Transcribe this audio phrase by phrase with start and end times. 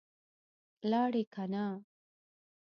[0.89, 1.65] لاړې که نه؟